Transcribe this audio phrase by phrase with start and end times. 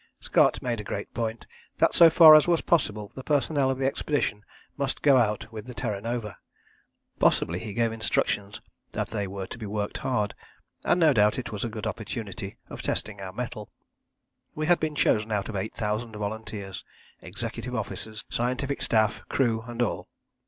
[0.19, 1.45] Scott made a great point
[1.77, 4.43] that so far as was possible the personnel of the expedition
[4.75, 6.37] must go out with the Terra Nova.
[7.19, 8.61] Possibly he gave instructions
[8.93, 10.33] that they were to be worked hard,
[10.83, 13.69] and no doubt it was a good opportunity of testing our mettle.
[14.55, 16.83] We had been chosen out of 8000 volunteers,
[17.21, 20.09] executive officers, scientific staff, crew, and all.